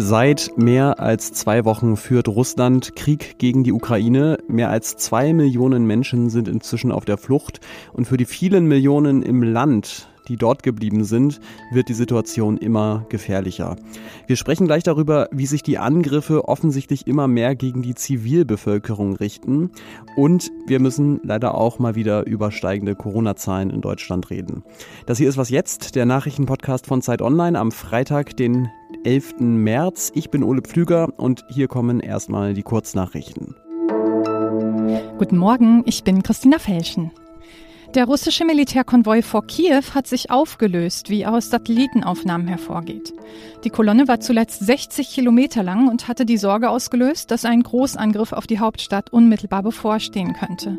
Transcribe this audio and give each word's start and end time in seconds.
Seit 0.00 0.52
mehr 0.56 1.00
als 1.00 1.32
zwei 1.32 1.64
Wochen 1.64 1.96
führt 1.96 2.28
Russland 2.28 2.94
Krieg 2.94 3.36
gegen 3.38 3.64
die 3.64 3.72
Ukraine. 3.72 4.38
Mehr 4.46 4.70
als 4.70 4.96
zwei 4.96 5.32
Millionen 5.32 5.86
Menschen 5.86 6.30
sind 6.30 6.46
inzwischen 6.46 6.92
auf 6.92 7.04
der 7.04 7.18
Flucht. 7.18 7.58
Und 7.92 8.06
für 8.06 8.16
die 8.16 8.24
vielen 8.24 8.66
Millionen 8.66 9.22
im 9.22 9.42
Land, 9.42 10.08
die 10.28 10.36
dort 10.36 10.62
geblieben 10.62 11.02
sind, 11.02 11.40
wird 11.72 11.88
die 11.88 11.94
Situation 11.94 12.58
immer 12.58 13.06
gefährlicher. 13.08 13.74
Wir 14.28 14.36
sprechen 14.36 14.68
gleich 14.68 14.84
darüber, 14.84 15.28
wie 15.32 15.46
sich 15.46 15.64
die 15.64 15.78
Angriffe 15.78 16.46
offensichtlich 16.46 17.08
immer 17.08 17.26
mehr 17.26 17.56
gegen 17.56 17.82
die 17.82 17.96
Zivilbevölkerung 17.96 19.16
richten. 19.16 19.72
Und 20.16 20.52
wir 20.68 20.78
müssen 20.78 21.18
leider 21.24 21.56
auch 21.56 21.80
mal 21.80 21.96
wieder 21.96 22.24
über 22.24 22.52
steigende 22.52 22.94
Corona-Zahlen 22.94 23.70
in 23.70 23.80
Deutschland 23.80 24.30
reden. 24.30 24.62
Das 25.06 25.18
hier 25.18 25.28
ist 25.28 25.38
was 25.38 25.50
jetzt, 25.50 25.96
der 25.96 26.06
Nachrichtenpodcast 26.06 26.86
von 26.86 27.02
Zeit 27.02 27.20
Online 27.20 27.58
am 27.58 27.72
Freitag, 27.72 28.36
den 28.36 28.68
11. 29.04 29.40
März. 29.40 30.10
Ich 30.14 30.30
bin 30.30 30.42
Ole 30.42 30.62
Pflüger 30.62 31.08
und 31.16 31.44
hier 31.48 31.68
kommen 31.68 32.00
erstmal 32.00 32.54
die 32.54 32.62
Kurznachrichten. 32.62 33.54
Guten 35.18 35.36
Morgen, 35.36 35.82
ich 35.86 36.04
bin 36.04 36.22
Christina 36.22 36.58
Felschen. 36.58 37.10
Der 37.94 38.04
russische 38.04 38.44
Militärkonvoi 38.44 39.22
vor 39.22 39.46
Kiew 39.46 39.94
hat 39.94 40.06
sich 40.06 40.30
aufgelöst, 40.30 41.08
wie 41.08 41.24
aus 41.24 41.48
Satellitenaufnahmen 41.48 42.46
hervorgeht. 42.46 43.14
Die 43.64 43.70
Kolonne 43.70 44.08
war 44.08 44.20
zuletzt 44.20 44.60
60 44.60 45.08
Kilometer 45.08 45.62
lang 45.62 45.88
und 45.88 46.06
hatte 46.06 46.26
die 46.26 46.36
Sorge 46.36 46.68
ausgelöst, 46.68 47.30
dass 47.30 47.46
ein 47.46 47.62
Großangriff 47.62 48.32
auf 48.32 48.46
die 48.46 48.58
Hauptstadt 48.58 49.10
unmittelbar 49.10 49.62
bevorstehen 49.62 50.34
könnte. 50.34 50.76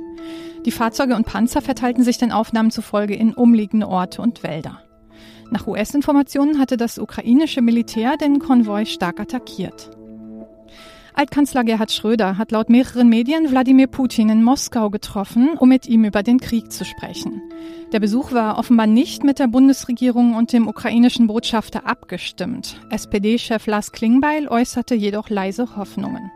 Die 0.66 0.72
Fahrzeuge 0.72 1.16
und 1.16 1.26
Panzer 1.26 1.62
verteilten 1.62 2.04
sich 2.04 2.20
den 2.20 2.32
Aufnahmen 2.32 2.70
zufolge 2.70 3.16
in 3.16 3.34
umliegende 3.34 3.88
Orte 3.88 4.22
und 4.22 4.44
Wälder. 4.44 4.82
Nach 5.52 5.66
US-Informationen 5.66 6.60
hatte 6.60 6.78
das 6.78 7.00
ukrainische 7.00 7.62
Militär 7.62 8.18
den 8.18 8.40
Konvoi 8.40 8.86
stark 8.86 9.20
attackiert. 9.20 9.90
Altkanzler 11.20 11.64
Gerhard 11.64 11.92
Schröder 11.92 12.38
hat 12.38 12.52
laut 12.52 12.70
mehreren 12.70 13.10
Medien 13.10 13.50
Wladimir 13.52 13.88
Putin 13.88 14.30
in 14.30 14.44
Moskau 14.44 14.90
getroffen, 14.90 15.50
um 15.58 15.68
mit 15.68 15.88
ihm 15.88 16.06
über 16.06 16.24
den 16.24 16.40
Krieg 16.40 16.72
zu 16.72 16.86
sprechen. 16.86 17.42
Der 17.92 18.00
Besuch 18.00 18.32
war 18.32 18.58
offenbar 18.58 18.88
nicht 18.88 19.24
mit 19.24 19.40
der 19.40 19.48
Bundesregierung 19.48 20.36
und 20.36 20.54
dem 20.54 20.68
ukrainischen 20.68 21.28
Botschafter 21.28 21.86
abgestimmt. 21.86 22.80
SPD-Chef 22.90 23.66
Lars 23.66 23.92
Klingbeil 23.92 24.48
äußerte 24.48 24.96
jedoch 24.96 25.30
leise 25.30 25.76
Hoffnungen. 25.76 26.32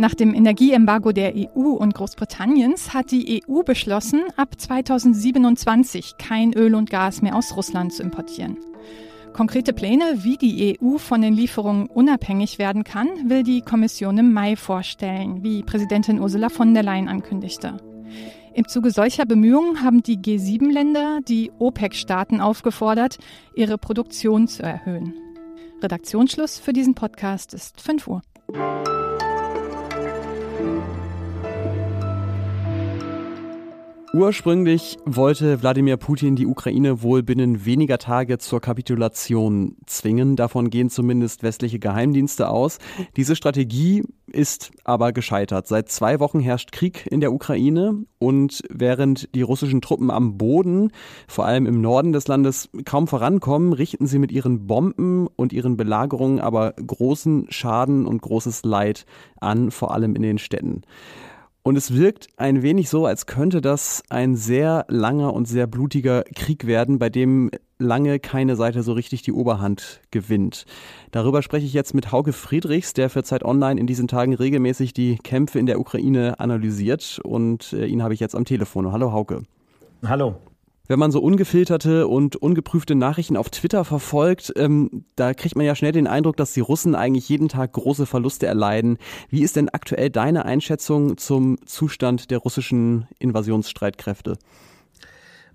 Nach 0.00 0.14
dem 0.14 0.32
Energieembargo 0.32 1.12
der 1.12 1.34
EU 1.36 1.72
und 1.72 1.92
Großbritanniens 1.92 2.94
hat 2.94 3.10
die 3.10 3.42
EU 3.46 3.62
beschlossen, 3.62 4.22
ab 4.34 4.58
2027 4.58 6.16
kein 6.16 6.54
Öl 6.54 6.74
und 6.74 6.88
Gas 6.88 7.20
mehr 7.20 7.36
aus 7.36 7.54
Russland 7.54 7.92
zu 7.92 8.02
importieren. 8.02 8.56
Konkrete 9.34 9.74
Pläne, 9.74 10.20
wie 10.22 10.38
die 10.38 10.78
EU 10.80 10.96
von 10.96 11.20
den 11.20 11.34
Lieferungen 11.34 11.86
unabhängig 11.86 12.58
werden 12.58 12.82
kann, 12.82 13.08
will 13.28 13.42
die 13.42 13.60
Kommission 13.60 14.16
im 14.16 14.32
Mai 14.32 14.56
vorstellen, 14.56 15.42
wie 15.42 15.62
Präsidentin 15.62 16.18
Ursula 16.18 16.48
von 16.48 16.72
der 16.72 16.82
Leyen 16.82 17.06
ankündigte. 17.06 17.76
Im 18.54 18.66
Zuge 18.68 18.92
solcher 18.92 19.26
Bemühungen 19.26 19.82
haben 19.82 20.02
die 20.02 20.16
G7-Länder 20.16 21.20
die 21.28 21.52
OPEC-Staaten 21.58 22.40
aufgefordert, 22.40 23.18
ihre 23.54 23.76
Produktion 23.76 24.48
zu 24.48 24.62
erhöhen. 24.62 25.12
Redaktionsschluss 25.82 26.58
für 26.58 26.72
diesen 26.72 26.94
Podcast 26.94 27.52
ist 27.52 27.82
5 27.82 28.08
Uhr. 28.08 28.22
Ursprünglich 34.12 34.98
wollte 35.04 35.62
Wladimir 35.62 35.96
Putin 35.96 36.34
die 36.34 36.48
Ukraine 36.48 37.00
wohl 37.00 37.22
binnen 37.22 37.64
weniger 37.64 37.96
Tage 37.96 38.38
zur 38.38 38.60
Kapitulation 38.60 39.76
zwingen. 39.86 40.34
Davon 40.34 40.68
gehen 40.68 40.90
zumindest 40.90 41.44
westliche 41.44 41.78
Geheimdienste 41.78 42.48
aus. 42.48 42.78
Diese 43.16 43.36
Strategie 43.36 44.02
ist 44.26 44.72
aber 44.82 45.12
gescheitert. 45.12 45.68
Seit 45.68 45.90
zwei 45.90 46.18
Wochen 46.18 46.40
herrscht 46.40 46.72
Krieg 46.72 47.06
in 47.08 47.20
der 47.20 47.32
Ukraine 47.32 48.04
und 48.18 48.62
während 48.68 49.32
die 49.36 49.42
russischen 49.42 49.80
Truppen 49.80 50.10
am 50.10 50.38
Boden, 50.38 50.90
vor 51.28 51.46
allem 51.46 51.66
im 51.66 51.80
Norden 51.80 52.12
des 52.12 52.26
Landes, 52.26 52.68
kaum 52.84 53.06
vorankommen, 53.06 53.72
richten 53.72 54.08
sie 54.08 54.18
mit 54.18 54.32
ihren 54.32 54.66
Bomben 54.66 55.28
und 55.36 55.52
ihren 55.52 55.76
Belagerungen 55.76 56.40
aber 56.40 56.72
großen 56.72 57.46
Schaden 57.50 58.06
und 58.06 58.22
großes 58.22 58.64
Leid 58.64 59.06
an, 59.40 59.70
vor 59.70 59.94
allem 59.94 60.16
in 60.16 60.22
den 60.22 60.38
Städten. 60.38 60.82
Und 61.62 61.76
es 61.76 61.94
wirkt 61.94 62.28
ein 62.38 62.62
wenig 62.62 62.88
so, 62.88 63.04
als 63.04 63.26
könnte 63.26 63.60
das 63.60 64.02
ein 64.08 64.34
sehr 64.34 64.86
langer 64.88 65.34
und 65.34 65.46
sehr 65.46 65.66
blutiger 65.66 66.24
Krieg 66.34 66.66
werden, 66.66 66.98
bei 66.98 67.10
dem 67.10 67.50
lange 67.78 68.18
keine 68.18 68.56
Seite 68.56 68.82
so 68.82 68.92
richtig 68.92 69.22
die 69.22 69.32
Oberhand 69.32 70.00
gewinnt. 70.10 70.64
Darüber 71.10 71.42
spreche 71.42 71.66
ich 71.66 71.74
jetzt 71.74 71.94
mit 71.94 72.12
Hauke 72.12 72.32
Friedrichs, 72.32 72.94
der 72.94 73.10
für 73.10 73.22
Zeit 73.24 73.44
Online 73.44 73.78
in 73.78 73.86
diesen 73.86 74.08
Tagen 74.08 74.34
regelmäßig 74.34 74.94
die 74.94 75.16
Kämpfe 75.16 75.58
in 75.58 75.66
der 75.66 75.80
Ukraine 75.80 76.40
analysiert. 76.40 77.20
Und 77.22 77.74
äh, 77.74 77.86
ihn 77.86 78.02
habe 78.02 78.14
ich 78.14 78.20
jetzt 78.20 78.34
am 78.34 78.46
Telefon. 78.46 78.90
Hallo 78.90 79.12
Hauke. 79.12 79.42
Hallo 80.02 80.36
wenn 80.90 80.98
man 80.98 81.12
so 81.12 81.20
ungefilterte 81.20 82.08
und 82.08 82.34
ungeprüfte 82.34 82.96
Nachrichten 82.96 83.36
auf 83.36 83.48
Twitter 83.48 83.84
verfolgt, 83.84 84.52
ähm, 84.56 85.04
da 85.14 85.34
kriegt 85.34 85.54
man 85.54 85.64
ja 85.64 85.76
schnell 85.76 85.92
den 85.92 86.08
Eindruck, 86.08 86.36
dass 86.36 86.52
die 86.52 86.58
Russen 86.58 86.96
eigentlich 86.96 87.28
jeden 87.28 87.48
Tag 87.48 87.74
große 87.74 88.06
Verluste 88.06 88.48
erleiden. 88.48 88.98
Wie 89.28 89.44
ist 89.44 89.54
denn 89.54 89.68
aktuell 89.68 90.10
deine 90.10 90.46
Einschätzung 90.46 91.16
zum 91.16 91.64
Zustand 91.64 92.32
der 92.32 92.38
russischen 92.38 93.06
Invasionsstreitkräfte? 93.20 94.36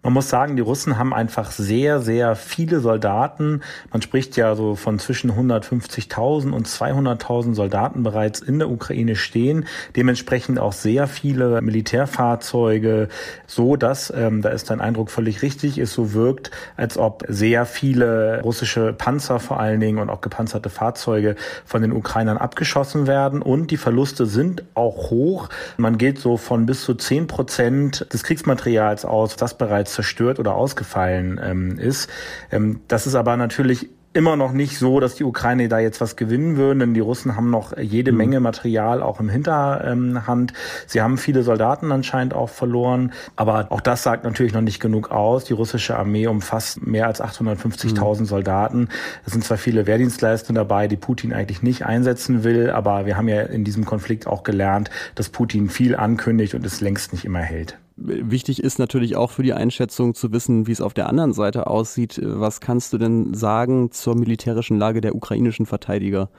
Man 0.05 0.13
muss 0.13 0.29
sagen, 0.29 0.55
die 0.55 0.61
Russen 0.61 0.99
haben 0.99 1.15
einfach 1.15 1.49
sehr, 1.49 1.99
sehr 1.99 2.35
viele 2.35 2.79
Soldaten. 2.79 3.61
Man 3.91 4.03
spricht 4.03 4.37
ja 4.37 4.53
so 4.53 4.75
von 4.75 4.99
zwischen 4.99 5.31
150.000 5.31 6.51
und 6.51 6.67
200.000 6.67 7.55
Soldaten 7.55 8.03
bereits 8.03 8.39
in 8.39 8.59
der 8.59 8.69
Ukraine 8.69 9.15
stehen. 9.15 9.65
Dementsprechend 9.95 10.59
auch 10.59 10.73
sehr 10.73 11.07
viele 11.07 11.59
Militärfahrzeuge, 11.59 13.07
so 13.47 13.77
dass, 13.77 14.13
ähm, 14.15 14.43
da 14.43 14.49
ist 14.49 14.69
dein 14.69 14.79
Eindruck 14.79 15.09
völlig 15.09 15.41
richtig, 15.41 15.79
es 15.79 15.93
so 15.93 16.13
wirkt, 16.13 16.51
als 16.77 16.99
ob 16.99 17.23
sehr 17.27 17.65
viele 17.65 18.41
russische 18.43 18.93
Panzer 18.93 19.39
vor 19.39 19.59
allen 19.59 19.79
Dingen 19.79 19.97
und 19.97 20.11
auch 20.11 20.21
gepanzerte 20.21 20.69
Fahrzeuge 20.69 21.35
von 21.65 21.81
den 21.81 21.91
Ukrainern 21.91 22.37
abgeschossen 22.37 23.07
werden. 23.07 23.41
Und 23.41 23.71
die 23.71 23.77
Verluste 23.77 24.27
sind 24.27 24.65
auch 24.75 25.09
hoch. 25.09 25.49
Man 25.77 25.97
geht 25.97 26.19
so 26.19 26.37
von 26.37 26.67
bis 26.67 26.83
zu 26.83 26.93
10 26.93 27.25
Prozent 27.25 28.05
des 28.13 28.21
Kriegsmaterials 28.21 29.03
aus, 29.03 29.35
das 29.35 29.57
bereits 29.57 29.94
zerstört 29.95 30.39
oder 30.39 30.55
ausgefallen 30.55 31.39
ähm, 31.43 31.79
ist. 31.79 32.09
Ähm, 32.51 32.81
das 32.87 33.07
ist 33.07 33.15
aber 33.15 33.37
natürlich 33.37 33.89
immer 34.15 34.37
noch 34.37 34.53
nicht 34.53 34.79
so, 34.79 35.01
dass 35.01 35.15
die 35.15 35.25
Ukraine 35.25 35.67
da 35.67 35.79
jetzt 35.79 35.99
was 35.99 36.15
gewinnen 36.15 36.55
würden, 36.55 36.79
denn 36.79 36.93
die 36.93 37.01
Russen 37.01 37.35
haben 37.35 37.49
noch 37.49 37.77
jede 37.77 38.13
mhm. 38.13 38.17
Menge 38.17 38.39
Material 38.39 39.03
auch 39.03 39.19
im 39.19 39.27
Hinterhand. 39.27 40.53
Sie 40.87 41.01
haben 41.01 41.17
viele 41.17 41.43
Soldaten 41.43 41.91
anscheinend 41.91 42.33
auch 42.33 42.49
verloren, 42.49 43.11
aber 43.35 43.67
auch 43.71 43.81
das 43.81 44.03
sagt 44.03 44.23
natürlich 44.23 44.53
noch 44.53 44.61
nicht 44.61 44.79
genug 44.79 45.11
aus. 45.11 45.43
Die 45.43 45.53
russische 45.53 45.97
Armee 45.97 46.27
umfasst 46.27 46.87
mehr 46.87 47.07
als 47.07 47.21
850.000 47.21 48.21
mhm. 48.21 48.25
Soldaten. 48.25 48.89
Es 49.25 49.33
sind 49.33 49.43
zwar 49.43 49.57
viele 49.57 49.85
Wehrdienstleister 49.85 50.53
dabei, 50.53 50.87
die 50.87 50.97
Putin 50.97 51.33
eigentlich 51.33 51.61
nicht 51.61 51.85
einsetzen 51.85 52.45
will, 52.45 52.69
aber 52.69 53.05
wir 53.05 53.17
haben 53.17 53.27
ja 53.27 53.41
in 53.41 53.65
diesem 53.65 53.83
Konflikt 53.83 54.27
auch 54.27 54.43
gelernt, 54.43 54.89
dass 55.15 55.27
Putin 55.27 55.69
viel 55.69 55.93
ankündigt 55.93 56.55
und 56.55 56.65
es 56.65 56.79
längst 56.79 57.11
nicht 57.11 57.25
immer 57.25 57.39
hält. 57.39 57.77
Wichtig 57.97 58.61
ist 58.61 58.77
natürlich 58.77 59.15
auch 59.15 59.31
für 59.31 59.41
die 59.41 59.53
Einschätzung 59.53 60.15
zu 60.15 60.33
wissen, 60.33 60.67
wie 60.67 60.73
es 60.73 60.81
auf 60.81 60.93
der 60.93 61.07
anderen 61.07 61.31
Seite 61.31 61.67
aussieht. 61.67 62.19
Was 62.21 62.59
kannst 62.59 62.91
du 62.91 62.97
denn 62.97 63.33
sagen 63.33 63.89
zur 63.91 64.15
militärischen 64.15 64.77
Lage 64.77 64.99
der 64.99 65.15
ukrainischen 65.15 65.65
Verteidiger? 65.65 66.29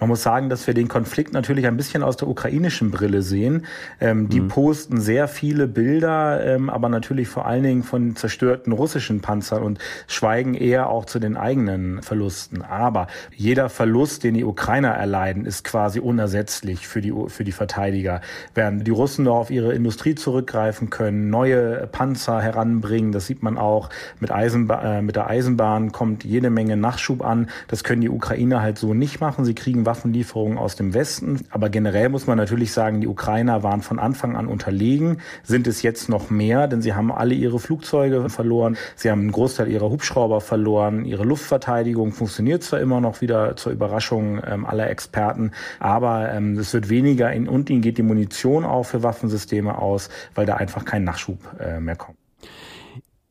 Man 0.00 0.08
muss 0.08 0.22
sagen, 0.22 0.48
dass 0.48 0.66
wir 0.66 0.74
den 0.74 0.88
Konflikt 0.88 1.32
natürlich 1.32 1.66
ein 1.66 1.76
bisschen 1.76 2.02
aus 2.02 2.16
der 2.16 2.26
ukrainischen 2.26 2.90
Brille 2.90 3.22
sehen. 3.22 3.66
Ähm, 4.00 4.28
die 4.28 4.40
mhm. 4.40 4.48
posten 4.48 5.00
sehr 5.00 5.28
viele 5.28 5.68
Bilder, 5.68 6.44
ähm, 6.44 6.70
aber 6.70 6.88
natürlich 6.88 7.28
vor 7.28 7.46
allen 7.46 7.62
Dingen 7.62 7.82
von 7.82 8.16
zerstörten 8.16 8.72
russischen 8.72 9.20
Panzern 9.20 9.62
und 9.62 9.78
schweigen 10.06 10.54
eher 10.54 10.88
auch 10.88 11.04
zu 11.04 11.18
den 11.18 11.36
eigenen 11.36 12.02
Verlusten. 12.02 12.62
Aber 12.62 13.06
jeder 13.36 13.68
Verlust, 13.68 14.24
den 14.24 14.34
die 14.34 14.44
Ukrainer 14.44 14.90
erleiden, 14.90 15.44
ist 15.44 15.64
quasi 15.64 16.00
unersetzlich 16.00 16.88
für 16.88 17.00
die, 17.00 17.12
für 17.28 17.44
die 17.44 17.52
Verteidiger. 17.52 18.20
Während 18.54 18.86
die 18.86 18.90
Russen 18.90 19.26
noch 19.26 19.36
auf 19.36 19.50
ihre 19.50 19.74
Industrie 19.74 20.14
zurückgreifen 20.14 20.90
können, 20.94 21.28
neue 21.28 21.88
Panzer 21.88 22.40
heranbringen, 22.40 23.10
das 23.10 23.26
sieht 23.26 23.42
man 23.42 23.58
auch 23.58 23.90
mit, 24.20 24.30
Eisenba 24.30 24.98
äh, 24.98 25.02
mit 25.02 25.16
der 25.16 25.28
Eisenbahn 25.28 25.90
kommt 25.90 26.22
jede 26.22 26.50
Menge 26.50 26.76
Nachschub 26.76 27.24
an. 27.24 27.48
Das 27.66 27.82
können 27.82 28.00
die 28.00 28.08
Ukrainer 28.08 28.62
halt 28.62 28.78
so 28.78 28.94
nicht 28.94 29.20
machen. 29.20 29.44
Sie 29.44 29.54
kriegen 29.54 29.86
Waffenlieferungen 29.86 30.56
aus 30.56 30.76
dem 30.76 30.94
Westen. 30.94 31.40
Aber 31.50 31.68
generell 31.68 32.10
muss 32.10 32.28
man 32.28 32.38
natürlich 32.38 32.72
sagen, 32.72 33.00
die 33.00 33.08
Ukrainer 33.08 33.64
waren 33.64 33.82
von 33.82 33.98
Anfang 33.98 34.36
an 34.36 34.46
unterlegen, 34.46 35.18
sind 35.42 35.66
es 35.66 35.82
jetzt 35.82 36.08
noch 36.08 36.30
mehr, 36.30 36.68
denn 36.68 36.80
sie 36.80 36.94
haben 36.94 37.10
alle 37.10 37.34
ihre 37.34 37.58
Flugzeuge 37.58 38.28
verloren, 38.28 38.76
sie 38.94 39.10
haben 39.10 39.22
einen 39.22 39.32
Großteil 39.32 39.68
ihrer 39.68 39.90
Hubschrauber 39.90 40.40
verloren, 40.40 41.04
ihre 41.04 41.24
Luftverteidigung 41.24 42.12
funktioniert 42.12 42.62
zwar 42.62 42.78
immer 42.78 43.00
noch 43.00 43.20
wieder 43.20 43.56
zur 43.56 43.72
Überraschung 43.72 44.40
ähm, 44.46 44.64
aller 44.64 44.88
Experten, 44.88 45.50
aber 45.80 46.32
ähm, 46.32 46.56
es 46.56 46.72
wird 46.72 46.88
weniger 46.88 47.32
in, 47.32 47.48
und 47.48 47.68
ihnen 47.68 47.82
geht 47.82 47.98
die 47.98 48.02
Munition 48.02 48.64
auch 48.64 48.84
für 48.84 49.02
Waffensysteme 49.02 49.76
aus, 49.78 50.08
weil 50.34 50.46
da 50.46 50.54
einfach 50.54 50.83
kein 50.84 51.04
Nachschub 51.04 51.38
äh, 51.60 51.80
mehr 51.80 51.96
kommt. 51.96 52.18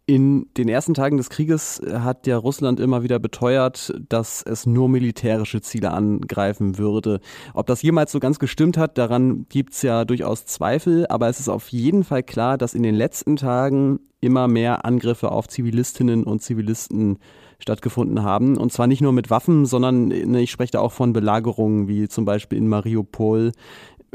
In 0.05 0.47
den 0.57 0.67
ersten 0.67 0.93
Tagen 0.93 1.15
des 1.15 1.29
Krieges 1.29 1.81
hat 1.89 2.27
ja 2.27 2.35
Russland 2.35 2.81
immer 2.81 3.03
wieder 3.03 3.19
beteuert, 3.19 3.93
dass 4.09 4.43
es 4.43 4.65
nur 4.65 4.89
militärische 4.89 5.61
Ziele 5.61 5.91
angreifen 5.91 6.77
würde. 6.77 7.21
Ob 7.53 7.67
das 7.67 7.81
jemals 7.81 8.11
so 8.11 8.19
ganz 8.19 8.37
gestimmt 8.37 8.77
hat, 8.77 8.97
daran 8.97 9.45
gibt 9.47 9.71
es 9.73 9.81
ja 9.81 10.03
durchaus 10.03 10.45
Zweifel, 10.45 11.07
aber 11.07 11.29
es 11.29 11.39
ist 11.39 11.47
auf 11.47 11.69
jeden 11.69 12.03
Fall 12.03 12.21
klar, 12.21 12.57
dass 12.57 12.73
in 12.73 12.83
den 12.83 12.95
letzten 12.95 13.37
Tagen 13.37 14.01
immer 14.19 14.49
mehr 14.49 14.83
Angriffe 14.83 15.31
auf 15.31 15.47
Zivilistinnen 15.47 16.25
und 16.25 16.41
Zivilisten 16.41 17.19
stattgefunden 17.59 18.23
haben. 18.23 18.57
Und 18.57 18.73
zwar 18.73 18.87
nicht 18.87 19.01
nur 19.01 19.13
mit 19.13 19.29
Waffen, 19.29 19.65
sondern 19.65 20.09
ne, 20.09 20.41
ich 20.41 20.51
spreche 20.51 20.73
da 20.73 20.79
auch 20.79 20.91
von 20.91 21.13
Belagerungen, 21.13 21.87
wie 21.87 22.07
zum 22.07 22.25
Beispiel 22.25 22.57
in 22.57 22.67
Mariupol, 22.67 23.53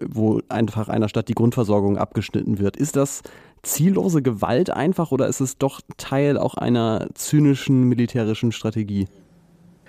wo 0.06 0.40
einfach 0.48 0.88
einer 0.88 1.08
Stadt 1.08 1.28
die 1.28 1.34
Grundversorgung 1.34 1.98
abgeschnitten 1.98 2.58
wird. 2.58 2.76
Ist 2.76 2.96
das 2.96 3.22
ziellose 3.62 4.22
Gewalt 4.22 4.70
einfach 4.70 5.10
oder 5.12 5.28
ist 5.28 5.40
es 5.40 5.58
doch 5.58 5.80
Teil 5.96 6.38
auch 6.38 6.54
einer 6.54 7.08
zynischen 7.14 7.84
militärischen 7.84 8.52
Strategie? 8.52 9.06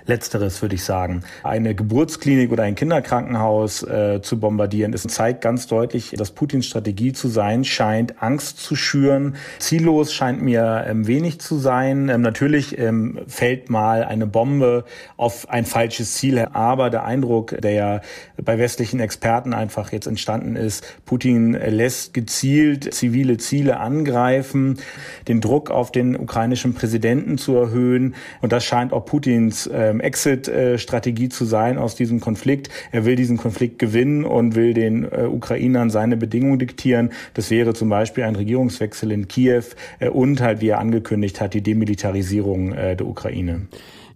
Letzteres 0.10 0.62
würde 0.62 0.76
ich 0.76 0.84
sagen. 0.84 1.24
Eine 1.44 1.76
Geburtsklinik 1.76 2.52
oder 2.52 2.64
ein 2.64 2.76
Kinderkrankenhaus 2.76 3.84
äh, 3.84 4.22
zu 4.22 4.40
bombardieren, 4.40 4.92
es 4.94 5.04
zeigt 5.04 5.42
ganz 5.42 5.68
deutlich, 5.68 6.14
dass 6.18 6.32
Putins 6.32 6.66
Strategie 6.66 7.14
zu 7.14 7.28
sein 7.30 7.64
scheint, 7.64 8.22
Angst 8.22 8.58
zu 8.58 8.76
schüren. 8.76 9.36
Ziellos 9.60 10.12
scheint 10.14 10.42
mir 10.42 10.86
ähm, 10.88 11.08
wenig 11.08 11.40
zu 11.40 11.58
sein. 11.60 12.10
Ähm, 12.10 12.22
natürlich 12.22 12.78
ähm, 12.78 13.20
fällt 13.28 13.70
mal 13.70 14.04
eine 14.04 14.26
Bombe 14.26 14.84
auf 15.16 15.48
ein 15.50 15.66
falsches 15.66 16.16
Ziel, 16.16 16.40
aber 16.40 16.90
der 16.90 17.06
Eindruck, 17.06 17.56
der 17.62 17.72
ja 17.72 18.02
bei 18.42 18.58
westlichen 18.58 19.00
Experten 19.00 19.54
einfach 19.54 19.92
jetzt 19.92 20.08
entstanden 20.08 20.56
ist, 20.56 20.84
Putin 21.06 21.54
lässt 21.54 22.14
gezielt 22.16 22.94
zivile 22.94 23.38
Ziele 23.38 23.80
angreifen, 23.80 24.80
den 25.28 25.40
Druck 25.40 25.70
auf 25.70 25.92
den 25.92 26.18
ukrainischen 26.18 26.74
Präsidenten 26.74 27.38
zu 27.38 27.56
erhöhen. 27.56 28.16
Und 28.42 28.52
das 28.52 28.66
scheint 28.66 28.92
auch 28.92 29.06
Putins 29.06 29.70
ähm, 29.72 29.99
Exit-Strategie 30.00 31.30
zu 31.30 31.46
sein 31.46 31.78
aus 31.78 31.96
diesem 31.96 32.20
Konflikt. 32.20 32.70
Er 32.92 33.06
will 33.06 33.16
diesen 33.16 33.38
Konflikt 33.38 33.80
gewinnen 33.80 34.26
und 34.26 34.56
will 34.56 34.74
den 34.74 35.04
äh, 35.04 35.26
Ukrainern 35.26 35.90
seine 35.90 36.18
Bedingungen 36.18 36.60
diktieren. 36.60 37.12
Das 37.34 37.50
wäre 37.50 37.74
zum 37.74 37.90
Beispiel 37.90 38.24
ein 38.24 38.36
Regierungswechsel 38.36 39.12
in 39.12 39.28
Kiew 39.28 39.64
äh, 40.00 40.10
und 40.10 40.42
halt, 40.42 40.62
wie 40.62 40.70
er 40.70 40.80
angekündigt 40.80 41.42
hat, 41.42 41.54
die 41.54 41.62
Demilitarisierung 41.62 42.74
äh, 42.74 42.96
der 42.96 43.08
Ukraine. 43.08 43.68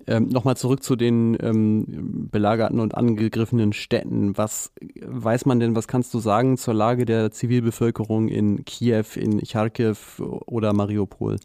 Ähm, 0.06 0.28
Nochmal 0.28 0.58
zurück 0.58 0.84
zu 0.84 0.96
den 0.96 1.38
ähm, 1.42 2.28
belagerten 2.32 2.80
und 2.80 2.96
angegriffenen 2.96 3.72
Städten. 3.74 4.38
Was 4.38 4.72
weiß 5.02 5.46
man 5.46 5.60
denn, 5.60 5.76
was 5.76 5.88
kannst 5.88 6.14
du 6.14 6.20
sagen 6.20 6.58
zur 6.58 6.74
Lage 6.74 7.06
der 7.06 7.32
Zivilbevölkerung 7.32 8.28
in 8.28 8.66
Kiew, 8.66 9.06
in 9.16 9.46
Charkiw 9.46 9.96
oder 10.20 10.74
Mariupol? 10.74 11.38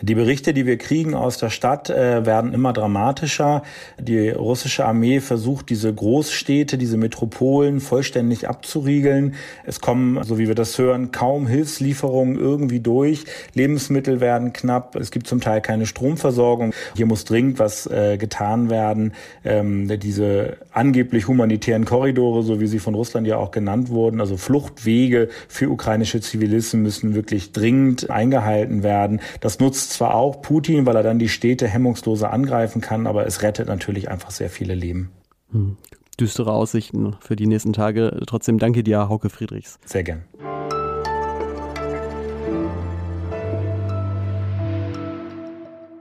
Die 0.00 0.14
Berichte, 0.14 0.54
die 0.54 0.66
wir 0.66 0.76
kriegen 0.78 1.14
aus 1.14 1.38
der 1.38 1.50
Stadt, 1.50 1.90
äh, 1.90 2.24
werden 2.26 2.52
immer 2.52 2.72
dramatischer. 2.72 3.62
Die 3.98 4.28
russische 4.28 4.84
Armee 4.84 5.20
versucht, 5.20 5.70
diese 5.70 5.92
Großstädte, 5.92 6.78
diese 6.78 6.96
Metropolen 6.96 7.80
vollständig 7.80 8.48
abzuriegeln. 8.48 9.34
Es 9.64 9.80
kommen, 9.80 10.22
so 10.22 10.38
wie 10.38 10.46
wir 10.46 10.54
das 10.54 10.78
hören, 10.78 11.10
kaum 11.10 11.46
Hilfslieferungen 11.46 12.38
irgendwie 12.38 12.80
durch. 12.80 13.24
Lebensmittel 13.54 14.20
werden 14.20 14.52
knapp. 14.52 14.94
Es 14.94 15.10
gibt 15.10 15.26
zum 15.26 15.40
Teil 15.40 15.60
keine 15.60 15.86
Stromversorgung. 15.86 16.72
Hier 16.94 17.06
muss 17.06 17.24
dringend 17.24 17.58
was 17.58 17.86
äh, 17.86 18.16
getan 18.16 18.70
werden. 18.70 19.12
Ähm, 19.44 19.88
diese 19.98 20.58
angeblich 20.70 21.26
humanitären 21.26 21.84
Korridore, 21.84 22.42
so 22.42 22.60
wie 22.60 22.66
sie 22.66 22.78
von 22.78 22.94
Russland 22.94 23.26
ja 23.26 23.38
auch 23.38 23.50
genannt 23.50 23.88
wurden, 23.88 24.20
also 24.20 24.36
Fluchtwege 24.36 25.30
für 25.48 25.70
ukrainische 25.70 26.20
Zivilisten 26.20 26.82
müssen 26.82 27.14
wirklich 27.14 27.52
dringend 27.52 28.10
eingehalten 28.10 28.82
werden. 28.82 29.20
Das 29.40 29.58
nutzt 29.64 29.92
zwar 29.92 30.14
auch 30.14 30.42
Putin, 30.42 30.84
weil 30.84 30.94
er 30.94 31.02
dann 31.02 31.18
die 31.18 31.30
Städte 31.30 31.66
hemmungsloser 31.66 32.30
angreifen 32.30 32.82
kann, 32.82 33.06
aber 33.06 33.26
es 33.26 33.42
rettet 33.42 33.66
natürlich 33.66 34.10
einfach 34.10 34.30
sehr 34.30 34.50
viele 34.50 34.74
Leben. 34.74 35.10
Hm. 35.52 35.78
Düstere 36.20 36.52
Aussichten 36.52 37.16
für 37.20 37.34
die 37.34 37.46
nächsten 37.46 37.72
Tage. 37.72 38.20
Trotzdem 38.26 38.58
danke 38.58 38.84
dir, 38.84 39.08
Hauke 39.08 39.30
Friedrichs. 39.30 39.78
Sehr 39.86 40.04
gern. 40.04 40.24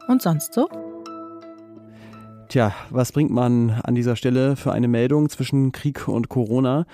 Und 0.10 0.22
sonst 0.22 0.54
so? 0.54 0.68
Tja, 2.50 2.74
was 2.90 3.14
bringt 3.14 3.32
man 3.32 3.70
an 3.70 3.96
dieser 3.96 4.18
Stelle 4.18 4.58
für 4.58 4.74
eine 4.74 4.90
Meldung 4.90 5.30
zwischen 5.30 5.72
Krieg 5.72 6.10
und 6.10 6.28
Corona? 6.28 6.86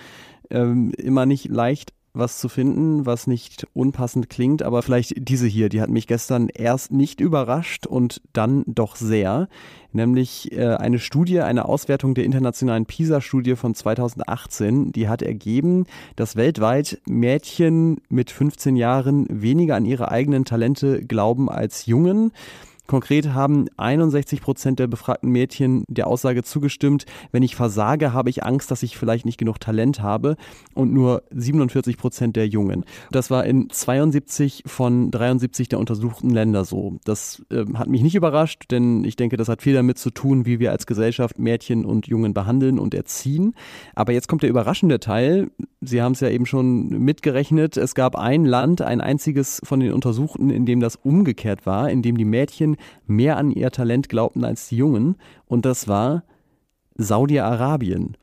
Ähm, 0.51 0.91
immer 0.97 1.25
nicht 1.25 1.49
leicht 1.49 1.93
was 2.13 2.39
zu 2.39 2.49
finden, 2.49 3.05
was 3.05 3.27
nicht 3.27 3.67
unpassend 3.73 4.29
klingt, 4.29 4.63
aber 4.63 4.81
vielleicht 4.81 5.13
diese 5.17 5.47
hier, 5.47 5.69
die 5.69 5.81
hat 5.81 5.89
mich 5.89 6.07
gestern 6.07 6.49
erst 6.49 6.91
nicht 6.91 7.19
überrascht 7.19 7.85
und 7.85 8.21
dann 8.33 8.63
doch 8.67 8.95
sehr, 8.95 9.47
nämlich 9.91 10.51
äh, 10.51 10.75
eine 10.75 10.99
Studie, 10.99 11.41
eine 11.41 11.65
Auswertung 11.65 12.13
der 12.13 12.25
internationalen 12.25 12.85
PISA-Studie 12.85 13.55
von 13.55 13.73
2018, 13.75 14.91
die 14.91 15.07
hat 15.07 15.21
ergeben, 15.21 15.85
dass 16.15 16.35
weltweit 16.35 16.99
Mädchen 17.07 18.01
mit 18.09 18.31
15 18.31 18.75
Jahren 18.75 19.25
weniger 19.29 19.75
an 19.75 19.85
ihre 19.85 20.11
eigenen 20.11 20.45
Talente 20.45 21.03
glauben 21.03 21.49
als 21.49 21.85
Jungen. 21.85 22.31
Konkret 22.89 23.35
haben 23.35 23.67
61 23.77 24.41
Prozent 24.41 24.79
der 24.79 24.87
befragten 24.87 25.29
Mädchen 25.29 25.83
der 25.87 26.07
Aussage 26.07 26.41
zugestimmt, 26.41 27.05
wenn 27.31 27.43
ich 27.43 27.55
versage, 27.55 28.13
habe 28.13 28.31
ich 28.31 28.43
Angst, 28.43 28.71
dass 28.71 28.81
ich 28.81 28.97
vielleicht 28.97 29.27
nicht 29.27 29.37
genug 29.37 29.59
Talent 29.59 30.01
habe 30.01 30.37
und 30.73 30.91
nur 30.91 31.21
47 31.29 31.97
Prozent 31.97 32.35
der 32.35 32.47
Jungen. 32.47 32.83
Das 33.11 33.29
war 33.29 33.45
in 33.45 33.69
72 33.69 34.63
von 34.65 35.11
73 35.11 35.69
der 35.69 35.77
untersuchten 35.77 36.31
Länder 36.31 36.65
so. 36.65 36.97
Das 37.05 37.45
äh, 37.51 37.63
hat 37.75 37.89
mich 37.89 38.01
nicht 38.01 38.15
überrascht, 38.15 38.71
denn 38.71 39.03
ich 39.03 39.15
denke, 39.15 39.37
das 39.37 39.49
hat 39.49 39.61
viel 39.61 39.75
damit 39.75 39.99
zu 39.99 40.09
tun, 40.09 40.47
wie 40.47 40.59
wir 40.59 40.71
als 40.71 40.87
Gesellschaft 40.87 41.37
Mädchen 41.37 41.85
und 41.85 42.07
Jungen 42.07 42.33
behandeln 42.33 42.79
und 42.79 42.95
erziehen. 42.95 43.53
Aber 43.93 44.13
jetzt 44.13 44.27
kommt 44.27 44.41
der 44.41 44.49
überraschende 44.49 44.99
Teil. 44.99 45.51
Sie 45.81 46.01
haben 46.01 46.11
es 46.11 46.19
ja 46.19 46.29
eben 46.29 46.45
schon 46.45 46.89
mitgerechnet. 46.89 47.77
Es 47.77 47.95
gab 47.95 48.17
ein 48.17 48.43
Land, 48.43 48.81
ein 48.81 48.99
einziges 48.99 49.61
von 49.63 49.79
den 49.79 49.93
Untersuchten, 49.93 50.49
in 50.49 50.65
dem 50.65 50.81
das 50.81 50.97
umgekehrt 50.97 51.65
war, 51.65 51.89
in 51.89 52.01
dem 52.01 52.17
die 52.17 52.25
Mädchen 52.25 52.75
mehr 53.07 53.37
an 53.37 53.51
ihr 53.51 53.71
Talent 53.71 54.09
glaubten 54.09 54.43
als 54.43 54.67
die 54.67 54.77
Jungen. 54.77 55.15
Und 55.45 55.65
das 55.65 55.87
war 55.87 56.23
Saudi-Arabien. 56.95 58.17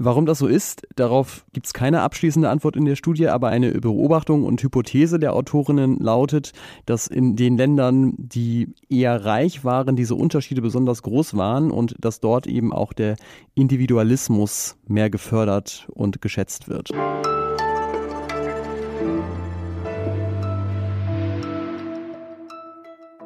Warum 0.00 0.26
das 0.26 0.38
so 0.38 0.46
ist, 0.46 0.86
darauf 0.94 1.44
gibt 1.52 1.66
es 1.66 1.72
keine 1.72 2.02
abschließende 2.02 2.48
Antwort 2.48 2.76
in 2.76 2.84
der 2.84 2.94
Studie, 2.94 3.26
aber 3.26 3.48
eine 3.48 3.72
Beobachtung 3.72 4.44
und 4.44 4.62
Hypothese 4.62 5.18
der 5.18 5.34
Autorinnen 5.34 5.98
lautet, 5.98 6.52
dass 6.86 7.08
in 7.08 7.34
den 7.34 7.56
Ländern, 7.56 8.14
die 8.16 8.68
eher 8.88 9.24
reich 9.24 9.64
waren, 9.64 9.96
diese 9.96 10.14
Unterschiede 10.14 10.62
besonders 10.62 11.02
groß 11.02 11.36
waren 11.36 11.72
und 11.72 11.96
dass 11.98 12.20
dort 12.20 12.46
eben 12.46 12.72
auch 12.72 12.92
der 12.92 13.16
Individualismus 13.56 14.76
mehr 14.86 15.10
gefördert 15.10 15.88
und 15.92 16.22
geschätzt 16.22 16.68
wird. 16.68 16.90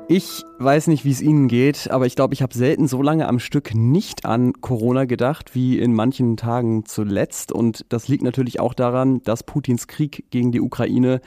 Ich 0.09 0.45
weiß 0.59 0.89
nicht, 0.89 1.05
wie 1.05 1.11
es 1.11 1.23
Ihnen 1.23 1.49
geht, 1.49 1.91
aber 1.91 2.07
ich 2.07 2.17
glaube, 2.17 2.35
ich 2.35 2.43
habe 2.43 2.53
selten 2.55 2.89
so 2.89 3.03
lange 3.03 3.29
am 3.29 3.39
Stück 3.39 3.75
nicht 3.75 4.27
an 4.27 4.53
Corona 4.61 5.05
gedacht 5.05 5.55
wie 5.55 5.79
in 5.79 5.95
manchen 5.95 6.37
Tagen 6.37 6.85
zuletzt. 6.85 7.53
Und 7.53 7.87
das 7.89 8.09
liegt 8.09 8.23
natürlich 8.23 8.61
auch 8.61 8.75
daran, 8.75 9.23
dass 9.23 9.45
Putins 9.45 9.87
Krieg 9.87 10.27
gegen 10.31 10.53
die 10.53 10.61
Ukraine 10.61 11.21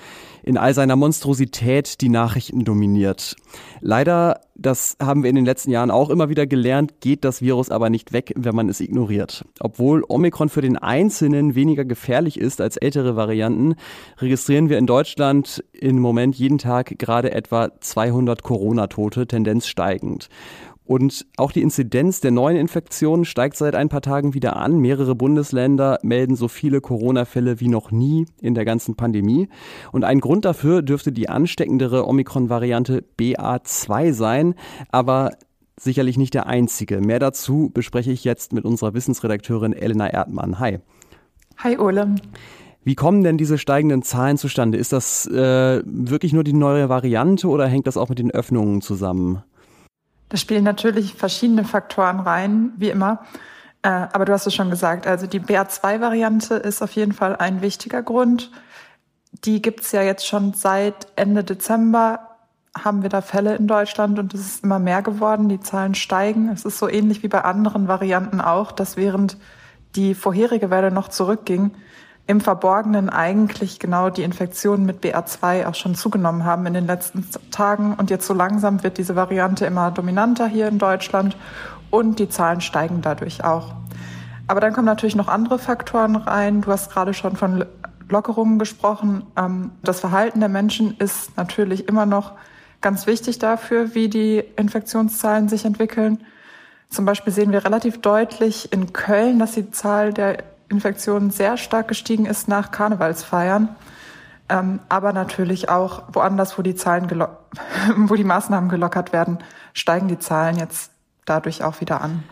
in 0.43 0.57
all 0.57 0.73
seiner 0.73 0.95
Monstrosität 0.97 2.01
die 2.01 2.09
Nachrichten 2.09 2.63
dominiert. 2.65 3.35
Leider, 3.79 4.41
das 4.55 4.95
haben 5.01 5.23
wir 5.23 5.29
in 5.29 5.35
den 5.35 5.45
letzten 5.45 5.71
Jahren 5.71 5.91
auch 5.91 6.09
immer 6.09 6.29
wieder 6.29 6.47
gelernt, 6.47 7.01
geht 7.01 7.25
das 7.25 7.41
Virus 7.41 7.69
aber 7.69 7.89
nicht 7.89 8.13
weg, 8.13 8.33
wenn 8.35 8.55
man 8.55 8.69
es 8.69 8.79
ignoriert. 8.79 9.45
Obwohl 9.59 10.03
Omikron 10.07 10.49
für 10.49 10.61
den 10.61 10.77
Einzelnen 10.77 11.55
weniger 11.55 11.85
gefährlich 11.85 12.39
ist 12.39 12.61
als 12.61 12.77
ältere 12.77 13.15
Varianten, 13.15 13.75
registrieren 14.17 14.69
wir 14.69 14.77
in 14.77 14.87
Deutschland 14.87 15.63
im 15.73 15.99
Moment 15.99 16.35
jeden 16.35 16.57
Tag 16.57 16.97
gerade 16.97 17.31
etwa 17.31 17.69
200 17.79 18.43
Corona-Tote, 18.43 19.27
Tendenz 19.27 19.67
steigend. 19.67 20.29
Und 20.85 21.25
auch 21.37 21.51
die 21.51 21.63
Inzidenz 21.63 22.21
der 22.21 22.29
neuen 22.31 22.57
Infektionen 22.57 23.25
steigt 23.25 23.57
seit 23.57 23.75
ein 23.75 23.89
paar 23.89 24.01
Tagen 24.01 24.35
wieder 24.35 24.55
an. 24.55 24.77
Mehrere 24.77 25.15
Bundesländer 25.15 25.97
melden 26.03 26.35
so 26.35 26.47
viele 26.47 26.79
Corona-Fälle 26.79 27.59
wie 27.59 27.67
noch 27.67 27.91
nie 27.91 28.27
in 28.39 28.53
der 28.53 28.65
ganzen 28.65 28.95
Pandemie. 28.95 29.49
Und 29.91 30.03
ein 30.03 30.19
Grund 30.19 30.45
dafür 30.45 30.83
dürfte 30.83 31.11
die 31.11 31.27
ansteckendere 31.27 32.07
Omikron-Variante 32.07 33.03
BA2 33.19 34.13
sein. 34.13 34.53
Aber 34.91 35.31
sicherlich 35.77 36.17
nicht 36.17 36.35
der 36.35 36.45
einzige. 36.45 37.01
Mehr 37.01 37.19
dazu 37.19 37.71
bespreche 37.73 38.11
ich 38.11 38.23
jetzt 38.23 38.53
mit 38.53 38.63
unserer 38.63 38.93
Wissensredakteurin 38.93 39.73
Elena 39.73 40.07
Erdmann. 40.07 40.59
Hi. 40.59 40.79
Hi, 41.57 41.77
Ole. 41.77 42.15
Wie 42.83 42.95
kommen 42.95 43.23
denn 43.23 43.39
diese 43.39 43.57
steigenden 43.57 44.03
Zahlen 44.03 44.37
zustande? 44.37 44.77
Ist 44.77 44.93
das 44.93 45.25
äh, 45.25 45.81
wirklich 45.83 46.33
nur 46.33 46.43
die 46.43 46.53
neue 46.53 46.87
Variante 46.89 47.47
oder 47.47 47.65
hängt 47.65 47.87
das 47.87 47.97
auch 47.97 48.09
mit 48.09 48.19
den 48.19 48.29
Öffnungen 48.29 48.81
zusammen? 48.81 49.41
Da 50.29 50.37
spielen 50.37 50.63
natürlich 50.63 51.13
verschiedene 51.13 51.63
Faktoren 51.63 52.19
rein, 52.19 52.71
wie 52.77 52.89
immer. 52.89 53.25
Äh, 53.83 53.89
aber 53.89 54.25
du 54.25 54.33
hast 54.33 54.47
es 54.47 54.55
schon 54.55 54.69
gesagt, 54.69 55.05
also 55.05 55.27
die 55.27 55.39
BA2-Variante 55.39 56.55
ist 56.55 56.81
auf 56.81 56.93
jeden 56.93 57.13
Fall 57.13 57.35
ein 57.35 57.61
wichtiger 57.61 58.01
Grund. 58.01 58.51
Die 59.43 59.61
gibt's 59.61 59.91
ja 59.91 60.01
jetzt 60.01 60.25
schon 60.25 60.53
seit 60.53 61.07
Ende 61.15 61.43
Dezember 61.43 62.35
haben 62.77 63.03
wir 63.03 63.09
da 63.09 63.21
Fälle 63.21 63.55
in 63.55 63.67
Deutschland 63.67 64.19
und 64.19 64.33
es 64.33 64.41
ist 64.41 64.63
immer 64.63 64.79
mehr 64.79 65.01
geworden. 65.01 65.47
Die 65.47 65.61
Zahlen 65.61 65.95
steigen. 65.95 66.49
Es 66.49 66.65
ist 66.65 66.77
so 66.77 66.89
ähnlich 66.89 67.23
wie 67.23 67.27
bei 67.27 67.41
anderen 67.41 67.87
Varianten 67.87 68.41
auch, 68.41 68.71
dass 68.71 68.97
während 68.97 69.37
die 69.95 70.13
vorherige 70.13 70.69
Welle 70.69 70.91
noch 70.91 71.07
zurückging, 71.07 71.71
im 72.27 72.41
Verborgenen 72.41 73.09
eigentlich 73.09 73.79
genau 73.79 74.09
die 74.09 74.23
Infektionen 74.23 74.85
mit 74.85 75.03
BA2 75.03 75.67
auch 75.67 75.75
schon 75.75 75.93
zugenommen 75.93 76.43
haben 76.43 76.65
in 76.65 76.73
den 76.73 76.87
letzten 76.87 77.27
Tagen. 77.51 77.93
Und 77.93 78.09
jetzt 78.09 78.25
so 78.25 78.33
langsam 78.33 78.81
wird 78.83 78.97
diese 78.97 79.15
Variante 79.15 79.65
immer 79.65 79.91
dominanter 79.91 80.47
hier 80.47 80.67
in 80.67 80.79
Deutschland 80.79 81.37
und 81.91 82.17
die 82.17 82.29
Zahlen 82.29 82.61
steigen 82.61 83.01
dadurch 83.01 83.43
auch. 83.43 83.75
Aber 84.47 84.59
dann 84.59 84.73
kommen 84.73 84.85
natürlich 84.85 85.15
noch 85.15 85.27
andere 85.27 85.59
Faktoren 85.59 86.15
rein. 86.15 86.61
Du 86.61 86.71
hast 86.71 86.91
gerade 86.91 87.13
schon 87.13 87.35
von 87.35 87.65
Lockerungen 88.09 88.59
gesprochen. 88.59 89.23
Ähm, 89.37 89.71
das 89.83 89.99
Verhalten 89.99 90.39
der 90.39 90.49
Menschen 90.49 90.95
ist 90.97 91.37
natürlich 91.37 91.87
immer 91.87 92.05
noch 92.05 92.33
ganz 92.81 93.07
wichtig 93.07 93.39
dafür, 93.39 93.95
wie 93.95 94.09
die 94.09 94.43
Infektionszahlen 94.55 95.49
sich 95.49 95.65
entwickeln. 95.65 96.23
Zum 96.89 97.05
Beispiel 97.05 97.33
sehen 97.33 97.51
wir 97.51 97.65
relativ 97.65 98.01
deutlich 98.01 98.71
in 98.71 98.93
Köln, 98.93 99.39
dass 99.39 99.53
die 99.53 99.71
Zahl 99.71 100.13
der 100.13 100.43
Infektionen 100.69 101.31
sehr 101.31 101.57
stark 101.57 101.87
gestiegen 101.87 102.25
ist 102.25 102.47
nach 102.47 102.71
Karnevalsfeiern. 102.71 103.75
Ähm, 104.47 104.79
aber 104.89 105.11
natürlich 105.11 105.69
auch 105.69 106.03
woanders, 106.13 106.57
wo 106.57 106.61
die 106.61 106.75
Zahlen, 106.75 107.09
wo 107.97 108.15
die 108.15 108.23
Maßnahmen 108.23 108.69
gelockert 108.69 109.13
werden, 109.13 109.39
steigen 109.73 110.07
die 110.07 110.19
Zahlen 110.19 110.57
jetzt 110.57 110.91
dadurch 111.25 111.63
auch 111.63 111.81
wieder 111.81 112.01
an. 112.01 112.23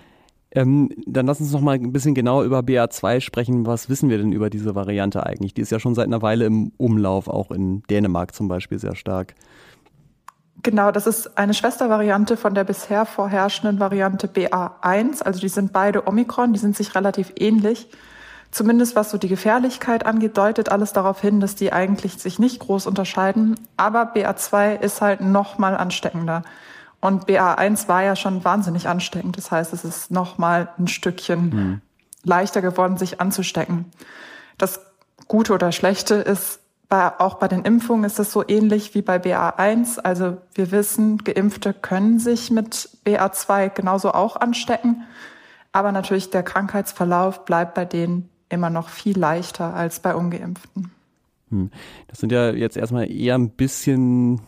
Ähm, 0.55 0.89
dann 1.07 1.25
lass 1.25 1.41
uns 1.41 1.51
noch 1.51 1.61
mal 1.61 1.75
ein 1.75 1.91
bisschen 1.91 2.13
genauer 2.13 2.43
über 2.43 2.59
BA2 2.59 3.21
sprechen. 3.21 3.65
Was 3.65 3.89
wissen 3.89 4.09
wir 4.09 4.19
denn 4.19 4.31
über 4.31 4.51
diese 4.51 4.75
Variante 4.75 5.25
eigentlich? 5.25 5.55
Die 5.55 5.61
ist 5.61 5.71
ja 5.71 5.79
schon 5.79 5.95
seit 5.95 6.05
einer 6.05 6.21
Weile 6.21 6.45
im 6.45 6.71
Umlauf, 6.77 7.27
auch 7.27 7.49
in 7.49 7.81
Dänemark 7.89 8.35
zum 8.35 8.47
Beispiel 8.47 8.77
sehr 8.77 8.95
stark. 8.95 9.33
Genau, 10.61 10.91
das 10.91 11.07
ist 11.07 11.39
eine 11.39 11.55
Schwestervariante 11.55 12.37
von 12.37 12.53
der 12.53 12.63
bisher 12.63 13.05
vorherrschenden 13.05 13.79
Variante 13.79 14.27
BA1. 14.27 15.23
Also 15.23 15.39
die 15.39 15.49
sind 15.49 15.73
beide 15.73 16.07
Omikron, 16.07 16.53
die 16.53 16.59
sind 16.59 16.75
sich 16.75 16.93
relativ 16.93 17.33
ähnlich. 17.35 17.89
Zumindest 18.53 18.95
was 18.95 19.09
so 19.09 19.17
die 19.17 19.29
Gefährlichkeit 19.29 20.05
angeht, 20.05 20.37
deutet 20.37 20.69
alles 20.71 20.93
darauf 20.93 21.19
hin, 21.19 21.39
dass 21.39 21.55
die 21.55 21.73
eigentlich 21.73 22.19
sich 22.19 22.37
nicht 22.37 22.59
groß 22.59 22.85
unterscheiden. 22.85 23.59
Aber 23.77 24.13
BA2 24.13 24.79
ist 24.79 25.01
halt 25.01 25.21
noch 25.21 25.57
mal 25.57 25.75
ansteckender. 25.75 26.43
Und 27.01 27.25
BA1 27.25 27.87
war 27.87 28.03
ja 28.03 28.15
schon 28.15 28.45
wahnsinnig 28.45 28.87
ansteckend. 28.87 29.37
Das 29.37 29.49
heißt, 29.49 29.73
es 29.73 29.83
ist 29.83 30.11
noch 30.11 30.37
mal 30.37 30.69
ein 30.77 30.87
Stückchen 30.87 31.49
mhm. 31.49 31.81
leichter 32.23 32.61
geworden, 32.61 32.97
sich 32.97 33.19
anzustecken. 33.19 33.85
Das 34.59 34.81
Gute 35.27 35.53
oder 35.53 35.71
Schlechte 35.71 36.13
ist, 36.13 36.59
bei, 36.89 37.19
auch 37.19 37.39
bei 37.39 37.47
den 37.47 37.65
Impfungen 37.65 38.03
ist 38.03 38.19
es 38.19 38.31
so 38.31 38.47
ähnlich 38.47 38.93
wie 38.93 39.01
bei 39.01 39.17
BA1. 39.17 39.99
Also 40.01 40.37
wir 40.53 40.69
wissen, 40.69 41.17
Geimpfte 41.17 41.73
können 41.73 42.19
sich 42.19 42.51
mit 42.51 42.87
BA2 43.03 43.69
genauso 43.69 44.11
auch 44.11 44.35
anstecken. 44.35 45.05
Aber 45.71 45.91
natürlich 45.91 46.29
der 46.29 46.43
Krankheitsverlauf 46.43 47.45
bleibt 47.45 47.73
bei 47.73 47.85
denen 47.85 48.29
immer 48.49 48.69
noch 48.69 48.89
viel 48.89 49.17
leichter 49.17 49.73
als 49.73 49.99
bei 49.99 50.15
ungeimpften. 50.15 50.91
Hm. 51.49 51.71
Das 52.07 52.19
sind 52.19 52.31
ja 52.31 52.51
jetzt 52.51 52.77
erstmal 52.77 53.11
eher 53.11 53.35
ein 53.35 53.49
bisschen 53.49 54.41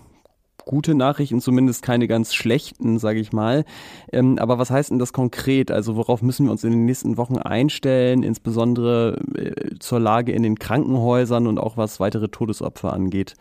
gute 0.66 0.96
Nachrichten, 0.96 1.42
zumindest 1.42 1.84
keine 1.84 2.08
ganz 2.08 2.34
schlechten, 2.34 3.00
sage 3.00 3.20
ich 3.20 3.32
mal. 3.32 3.66
Ähm, 4.12 4.38
aber 4.40 4.58
was 4.58 4.72
heißt 4.72 4.90
denn 4.90 5.00
das 5.00 5.14
konkret? 5.14 5.72
Also 5.72 5.96
worauf 5.96 6.22
müssen 6.22 6.46
wir 6.48 6.52
uns 6.52 6.64
in 6.64 6.72
den 6.72 6.86
nächsten 6.86 7.18
Wochen 7.18 7.38
einstellen, 7.38 8.24
insbesondere 8.24 9.20
äh, 9.36 9.78
zur 9.80 10.00
Lage 10.00 10.32
in 10.32 10.44
den 10.44 10.58
Krankenhäusern 10.58 11.48
und 11.48 11.60
auch 11.60 11.78
was 11.78 12.00
weitere 12.00 12.28
Todesopfer 12.28 12.94
angeht? 12.94 13.36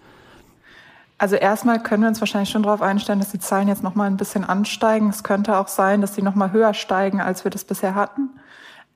Also 1.17 1.37
erstmal 1.37 1.83
können 1.83 2.03
wir 2.03 2.09
uns 2.09 2.21
wahrscheinlich 2.21 2.51
schon 2.51 2.65
darauf 2.65 2.83
einstellen, 2.83 3.21
dass 3.21 3.31
die 3.31 3.39
Zahlen 3.39 3.69
jetzt 3.69 3.83
noch 3.83 3.95
mal 3.95 4.07
ein 4.07 4.17
bisschen 4.17 4.45
ansteigen. 4.45 5.09
Es 5.09 5.23
könnte 5.23 5.57
auch 5.57 5.69
sein, 5.69 6.01
dass 6.01 6.15
sie 6.15 6.23
noch 6.23 6.35
mal 6.35 6.53
höher 6.53 6.75
steigen, 6.75 7.21
als 7.21 7.45
wir 7.45 7.51
das 7.51 7.65
bisher 7.65 7.95
hatten. 7.95 8.31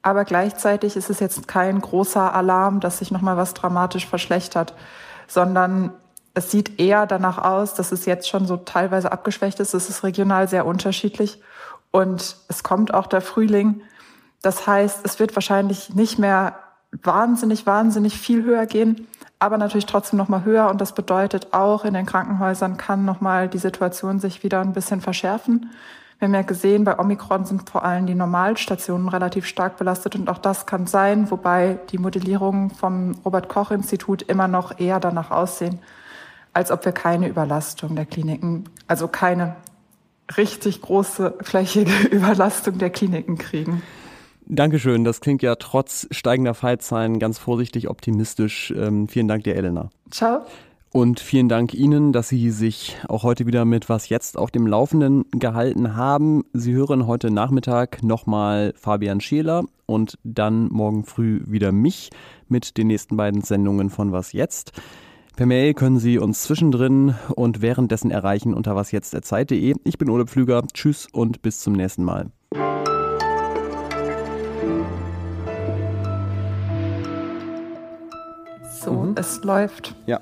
Aber 0.02 0.24
gleichzeitig 0.24 0.96
ist 0.96 1.10
es 1.10 1.20
jetzt 1.20 1.48
kein 1.48 1.80
großer 1.80 2.34
Alarm, 2.34 2.80
dass 2.80 2.98
sich 2.98 3.10
noch 3.10 3.20
mal 3.20 3.36
was 3.36 3.54
dramatisch 3.54 4.06
verschlechtert, 4.06 4.74
sondern 5.26 5.92
es 6.34 6.50
sieht 6.50 6.78
eher 6.78 7.06
danach 7.06 7.38
aus, 7.38 7.74
dass 7.74 7.90
es 7.92 8.06
jetzt 8.06 8.28
schon 8.28 8.46
so 8.46 8.56
teilweise 8.56 9.10
abgeschwächt 9.10 9.60
ist. 9.60 9.74
Es 9.74 9.88
ist 9.88 10.04
regional 10.04 10.48
sehr 10.48 10.66
unterschiedlich 10.66 11.42
und 11.90 12.36
es 12.48 12.62
kommt 12.62 12.94
auch 12.94 13.06
der 13.06 13.20
Frühling. 13.20 13.82
Das 14.40 14.66
heißt, 14.66 15.00
es 15.04 15.18
wird 15.18 15.34
wahrscheinlich 15.34 15.94
nicht 15.94 16.18
mehr 16.18 16.54
wahnsinnig, 16.92 17.66
wahnsinnig 17.66 18.18
viel 18.18 18.44
höher 18.44 18.66
gehen, 18.66 19.08
aber 19.38 19.58
natürlich 19.58 19.86
trotzdem 19.86 20.16
noch 20.16 20.28
mal 20.28 20.44
höher. 20.44 20.70
Und 20.70 20.80
das 20.80 20.92
bedeutet 20.94 21.52
auch, 21.52 21.84
in 21.84 21.94
den 21.94 22.06
Krankenhäusern 22.06 22.76
kann 22.76 23.04
noch 23.04 23.20
mal 23.20 23.48
die 23.48 23.58
Situation 23.58 24.20
sich 24.20 24.42
wieder 24.42 24.60
ein 24.60 24.72
bisschen 24.72 25.00
verschärfen. 25.00 25.70
Wir 26.18 26.26
haben 26.26 26.34
ja 26.34 26.42
gesehen, 26.42 26.82
bei 26.82 26.98
Omikron 26.98 27.44
sind 27.44 27.70
vor 27.70 27.84
allem 27.84 28.06
die 28.06 28.14
Normalstationen 28.14 29.08
relativ 29.08 29.46
stark 29.46 29.76
belastet 29.76 30.16
und 30.16 30.28
auch 30.28 30.38
das 30.38 30.66
kann 30.66 30.88
sein, 30.88 31.30
wobei 31.30 31.78
die 31.90 31.98
Modellierungen 31.98 32.70
vom 32.70 33.12
Robert 33.24 33.48
Koch 33.48 33.70
Institut 33.70 34.22
immer 34.22 34.48
noch 34.48 34.80
eher 34.80 34.98
danach 34.98 35.30
aussehen, 35.30 35.78
als 36.52 36.72
ob 36.72 36.84
wir 36.84 36.92
keine 36.92 37.28
Überlastung 37.28 37.94
der 37.94 38.04
Kliniken, 38.04 38.64
also 38.88 39.06
keine 39.06 39.54
richtig 40.36 40.82
große 40.82 41.34
flächige 41.40 41.92
Überlastung 42.10 42.78
der 42.78 42.90
Kliniken 42.90 43.38
kriegen. 43.38 43.82
Dankeschön. 44.46 45.04
Das 45.04 45.20
klingt 45.20 45.42
ja 45.42 45.54
trotz 45.56 46.08
steigender 46.10 46.54
Fallzahlen 46.54 47.18
ganz 47.18 47.38
vorsichtig 47.38 47.88
optimistisch. 47.88 48.72
Ähm, 48.76 49.06
vielen 49.06 49.28
Dank 49.28 49.44
dir, 49.44 49.54
Elena. 49.54 49.90
Ciao. 50.10 50.40
Und 50.90 51.20
vielen 51.20 51.48
Dank 51.50 51.74
Ihnen, 51.74 52.12
dass 52.12 52.30
Sie 52.30 52.50
sich 52.50 52.96
auch 53.08 53.22
heute 53.22 53.46
wieder 53.46 53.64
mit 53.66 53.88
Was 53.88 54.08
jetzt 54.08 54.38
auf 54.38 54.50
dem 54.50 54.66
Laufenden 54.66 55.26
gehalten 55.32 55.96
haben. 55.96 56.44
Sie 56.54 56.72
hören 56.72 57.06
heute 57.06 57.30
Nachmittag 57.30 58.02
nochmal 58.02 58.72
Fabian 58.74 59.20
Scheler 59.20 59.64
und 59.84 60.18
dann 60.24 60.68
morgen 60.68 61.04
früh 61.04 61.42
wieder 61.46 61.72
mich 61.72 62.08
mit 62.48 62.78
den 62.78 62.86
nächsten 62.86 63.16
beiden 63.18 63.42
Sendungen 63.42 63.90
von 63.90 64.12
Was 64.12 64.32
jetzt. 64.32 64.72
Per 65.36 65.46
Mail 65.46 65.74
können 65.74 65.98
Sie 65.98 66.18
uns 66.18 66.42
zwischendrin 66.42 67.14
und 67.36 67.60
währenddessen 67.60 68.10
erreichen 68.10 68.54
unter 68.54 68.74
wasjetzt.zeit.de. 68.74 69.74
Ich 69.84 69.98
bin 69.98 70.08
Ole 70.10 70.26
Pflüger. 70.26 70.64
Tschüss 70.72 71.06
und 71.12 71.42
bis 71.42 71.60
zum 71.60 71.74
nächsten 71.74 72.02
Mal. 72.02 72.30
So, 78.80 78.92
mhm. 78.92 79.14
es 79.16 79.44
läuft. 79.44 79.94
Ja. 80.06 80.18